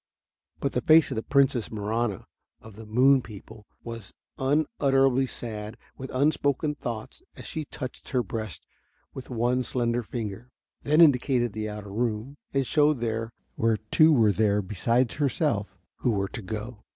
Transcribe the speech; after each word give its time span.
But 0.59 0.71
the 0.71 0.81
face 0.81 1.11
of 1.11 1.15
the 1.15 1.21
Princess 1.21 1.69
Marahna 1.69 2.25
of 2.59 2.75
the 2.75 2.87
moon 2.87 3.21
people 3.21 3.67
was 3.83 4.15
unutterably 4.39 5.27
sad 5.27 5.77
with 5.95 6.09
unspoken 6.09 6.73
thoughts 6.73 7.21
as 7.35 7.45
she 7.45 7.65
touched 7.65 8.09
her 8.09 8.23
breast 8.23 8.65
with 9.13 9.29
one 9.29 9.61
slender 9.61 10.01
finger, 10.01 10.49
then 10.81 11.01
indicated 11.01 11.53
the 11.53 11.69
outer 11.69 11.91
room 11.93 12.37
and 12.51 12.65
showed 12.65 12.97
there 12.97 13.31
were 13.55 13.77
two 13.77 14.31
there 14.31 14.63
beside 14.63 15.11
herself 15.11 15.77
who 15.97 16.09
were 16.09 16.29
to 16.29 16.41
go. 16.41 16.83